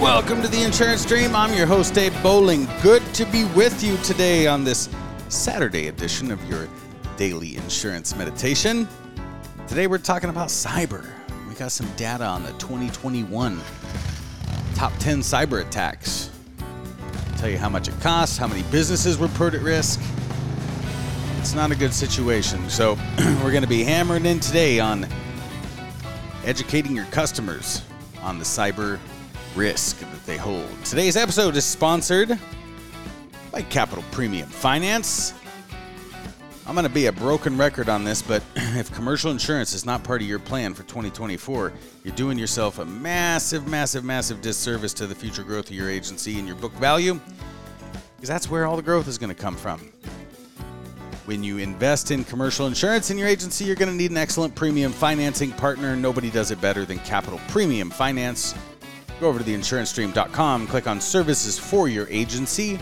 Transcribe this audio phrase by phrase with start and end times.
[0.00, 1.36] Welcome to the Insurance Dream.
[1.36, 2.66] I'm your host, Dave Bowling.
[2.82, 4.88] Good to be with you today on this
[5.28, 6.68] Saturday edition of your
[7.18, 8.88] daily insurance meditation.
[9.68, 11.06] Today we're talking about cyber.
[11.50, 13.60] We got some data on the 2021
[14.74, 16.30] top 10 cyber attacks.
[17.36, 20.00] tell you how much it costs, how many businesses were put at risk.
[21.40, 22.70] It's not a good situation.
[22.70, 22.94] So
[23.44, 25.06] we're going to be hammering in today on
[26.46, 27.82] educating your customers
[28.22, 28.98] on the cyber
[29.54, 30.68] risk that they hold.
[30.84, 32.38] Today's episode is sponsored
[33.50, 35.34] by Capital Premium Finance.
[36.66, 40.04] I'm going to be a broken record on this, but if commercial insurance is not
[40.04, 41.72] part of your plan for 2024,
[42.04, 46.38] you're doing yourself a massive, massive, massive disservice to the future growth of your agency
[46.38, 47.18] and your book value,
[48.16, 49.80] because that's where all the growth is going to come from.
[51.24, 54.54] When you invest in commercial insurance in your agency, you're going to need an excellent
[54.54, 55.96] premium financing partner.
[55.96, 58.54] Nobody does it better than Capital Premium Finance.
[59.20, 62.78] Go over to theinsurancedream.com, click on services for your agency,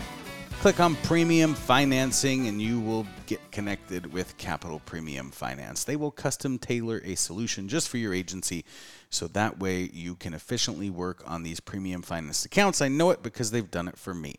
[0.61, 5.83] click on premium financing, and you will get connected with Capital Premium Finance.
[5.83, 8.63] They will custom tailor a solution just for your agency
[9.09, 12.81] so that way you can efficiently work on these premium finance accounts.
[12.81, 14.35] I know it because they've done it for me.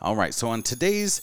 [0.00, 1.22] All right, so on today's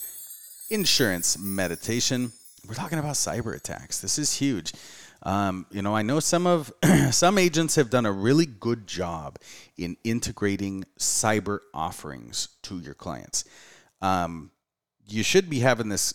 [0.70, 2.32] insurance meditation,
[2.70, 4.00] we're talking about cyber attacks.
[4.00, 4.72] This is huge.
[5.24, 6.74] Um, you know, I know some of
[7.12, 9.38] some agents have done a really good job
[9.78, 13.46] in integrating cyber offerings to your clients.
[14.02, 14.52] Um,
[15.08, 16.14] you should be having this,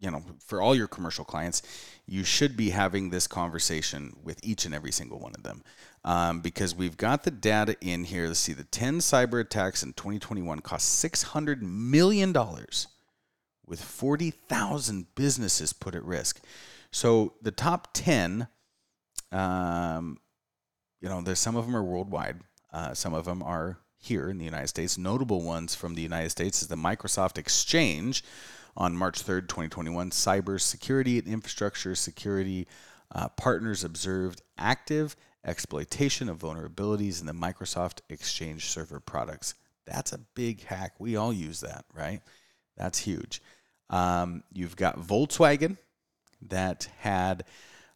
[0.00, 1.62] you know, for all your commercial clients,
[2.06, 5.62] you should be having this conversation with each and every single one of them.
[6.04, 8.26] Um, because we've got the data in here.
[8.26, 12.34] Let's see, the 10 cyber attacks in 2021 cost $600 million
[13.66, 16.44] with 40,000 businesses put at risk.
[16.94, 18.46] So the top 10,
[19.32, 20.16] um,
[21.00, 22.40] you know, there's some of them are worldwide.
[22.72, 24.96] Uh, some of them are here in the United States.
[24.96, 28.22] Notable ones from the United States is the Microsoft Exchange
[28.76, 30.10] on March 3rd, 2021.
[30.10, 32.68] Cyber security and infrastructure security
[33.12, 39.56] uh, partners observed active exploitation of vulnerabilities in the Microsoft Exchange server products.
[39.84, 40.92] That's a big hack.
[41.00, 42.20] We all use that, right?
[42.76, 43.42] That's huge.
[43.90, 45.76] Um, you've got Volkswagen
[46.42, 47.44] that had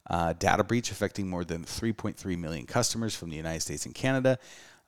[0.09, 4.39] uh, data breach affecting more than 3.3 million customers from the United States and Canada.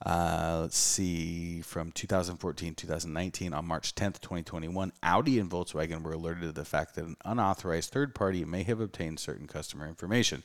[0.03, 6.41] Uh, let's see, from 2014 2019, on March 10th, 2021, Audi and Volkswagen were alerted
[6.41, 10.41] to the fact that an unauthorized third party may have obtained certain customer information.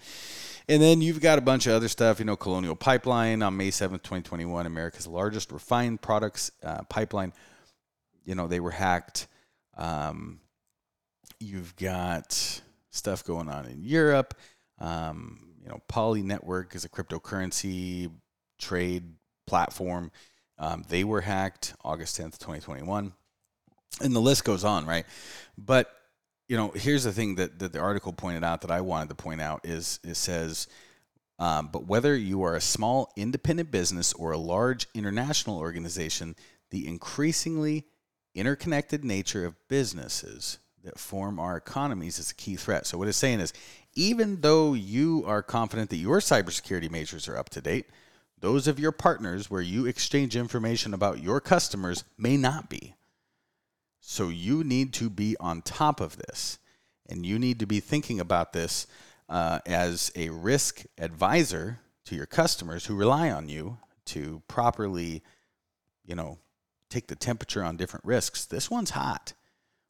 [0.69, 3.71] And then you've got a bunch of other stuff, you know, Colonial Pipeline on May
[3.71, 7.33] 7th, 2021, America's largest refined products uh, pipeline.
[8.27, 9.27] You know, they were hacked.
[9.79, 10.41] Um,
[11.41, 12.61] you've got
[12.97, 14.35] stuff going on in Europe.
[14.79, 18.11] Um, you know, Poly Network is a cryptocurrency
[18.59, 19.05] trade
[19.47, 20.11] platform.
[20.59, 23.13] Um, they were hacked August 10th, 2021.
[24.01, 25.07] And the list goes on, right?
[25.59, 25.91] But,
[26.49, 29.15] you know, here's the thing that, that the article pointed out that I wanted to
[29.15, 30.69] point out is it says,
[31.39, 36.35] um, but whether you are a small independent business or a large international organization,
[36.71, 37.85] the increasingly
[38.35, 42.87] interconnected nature of businesses that form our economies is a key threat.
[42.87, 43.53] So, what it's saying is,
[43.95, 47.87] even though you are confident that your cybersecurity measures are up to date,
[48.41, 52.95] those of your partners where you exchange information about your customers may not be.
[54.01, 56.59] So, you need to be on top of this,
[57.09, 58.87] and you need to be thinking about this
[59.29, 65.25] uh, as a risk advisor to your customers who rely on you to properly,
[66.05, 66.39] you know,
[66.89, 68.45] take the temperature on different risks.
[68.45, 69.33] This one's hot.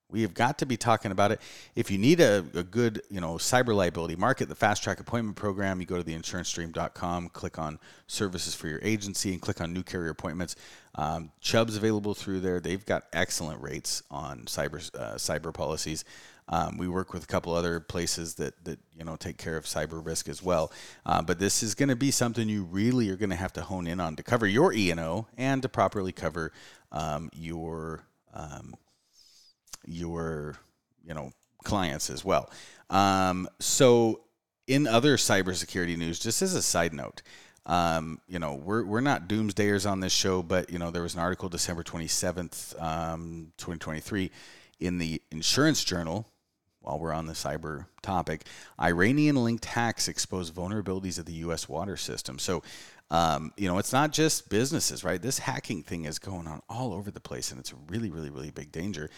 [0.09, 1.41] We have got to be talking about it.
[1.75, 5.37] If you need a, a good, you know, cyber liability market, the fast track appointment
[5.37, 9.73] program, you go to the insurancedream.com, click on services for your agency, and click on
[9.73, 10.55] new carrier appointments.
[10.95, 12.61] Um, Chubb's available through there.
[12.61, 16.05] They've got excellent rates on cyber uh, cyber policies.
[16.49, 19.65] Um, we work with a couple other places that that you know take care of
[19.65, 20.71] cyber risk as well.
[21.05, 23.63] Uh, but this is going to be something you really are going to have to
[23.63, 26.53] hone in on to cover your E and O and to properly cover
[26.93, 28.75] um, your um,
[29.87, 30.57] your
[31.05, 31.33] you know
[31.65, 32.51] clients as well.
[32.91, 34.21] Um, so
[34.67, 37.23] in other cybersecurity news, just as a side note,
[37.67, 41.15] um, you know, we're, we're not doomsdayers on this show, but, you know, there was
[41.15, 44.31] an article December 27th, um, 2023
[44.79, 46.27] in the Insurance Journal,
[46.81, 48.47] while we're on the cyber topic,
[48.81, 51.69] Iranian linked hacks expose vulnerabilities of the U.S.
[51.69, 52.39] water system.
[52.39, 52.63] So,
[53.11, 55.21] um, you know, it's not just businesses, right?
[55.21, 58.31] This hacking thing is going on all over the place, and it's a really, really,
[58.31, 59.11] really big danger.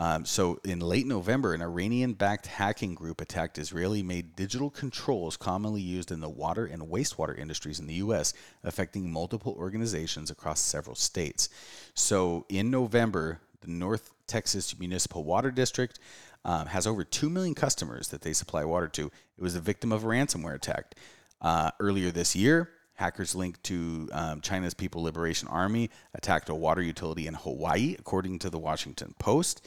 [0.00, 5.36] Um, so, in late November, an Iranian backed hacking group attacked Israeli made digital controls
[5.36, 10.60] commonly used in the water and wastewater industries in the U.S., affecting multiple organizations across
[10.60, 11.48] several states.
[11.94, 15.98] So, in November, the North Texas Municipal Water District
[16.44, 19.06] um, has over 2 million customers that they supply water to.
[19.36, 20.94] It was the victim of a ransomware attack.
[21.40, 26.82] Uh, earlier this year, hackers linked to um, China's People Liberation Army attacked a water
[26.82, 29.64] utility in Hawaii, according to the Washington Post.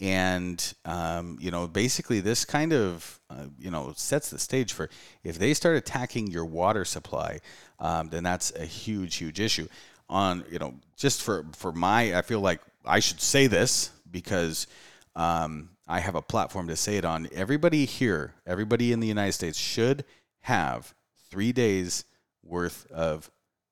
[0.00, 4.88] And, um, you know, basically, this kind of, uh, you know, sets the stage for
[5.22, 7.40] if they start attacking your water supply,
[7.78, 9.68] um, then that's a huge, huge issue.
[10.08, 14.66] On, you know, just for, for my, I feel like I should say this because
[15.14, 17.28] um, I have a platform to say it on.
[17.34, 20.06] Everybody here, everybody in the United States should
[20.40, 20.94] have
[21.30, 22.04] three days
[22.44, 23.30] worth of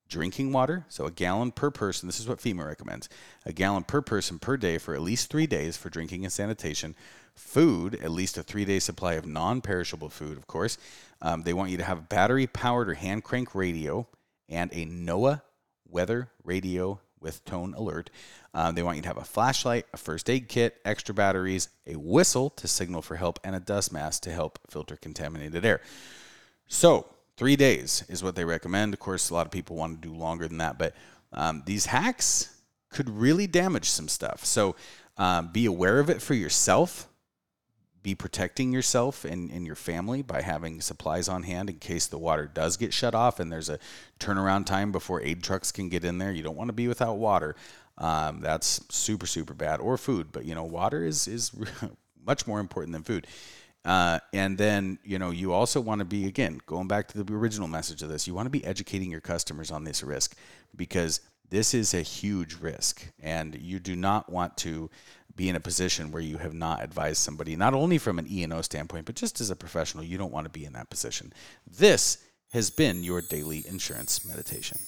[0.09, 0.85] drinking water.
[0.89, 2.09] So a gallon per person.
[2.09, 3.09] This is what FEMA recommends
[3.47, 6.95] a gallon per person per day for at least three days for drinking and sanitation.
[7.35, 10.77] Food, at least a three day supply of non perishable food, of course.
[11.23, 14.07] Um, they want you to have a battery powered or hand crank radio
[14.49, 15.43] and a NOAA
[15.89, 18.11] weather radio with tone alert.
[18.53, 21.95] Um, they want you to have a flashlight, a first aid kit, extra batteries, a
[21.95, 25.81] whistle to signal for help, and a dust mask to help filter contaminated air.
[26.67, 27.07] So,
[27.41, 28.93] three days is what they recommend.
[28.95, 30.95] Of course, a lot of people want to do longer than that, but
[31.33, 32.55] um, these hacks
[32.91, 34.45] could really damage some stuff.
[34.45, 34.77] So,
[35.17, 37.09] um, be aware of it for yourself
[38.03, 42.19] be protecting yourself and, and your family by having supplies on hand in case the
[42.19, 43.79] water does get shut off and there's a
[44.19, 46.33] turnaround time before aid trucks can get in there.
[46.33, 47.55] You don't want to be without water.
[47.99, 49.81] Um, that's super, super bad.
[49.81, 51.53] Or food, but you know, water is is
[52.25, 53.27] much more important than food.
[53.85, 57.33] Uh, and then you know you also want to be again going back to the
[57.33, 58.27] original message of this.
[58.27, 60.37] You want to be educating your customers on this risk
[60.77, 64.91] because this is a huge risk, and you do not want to
[65.35, 68.61] be in a position where you have not advised somebody, not only from an E&O
[68.63, 71.33] standpoint, but just as a professional, you don't want to be in that position.
[71.67, 72.19] This
[72.53, 74.79] has been your daily insurance meditation.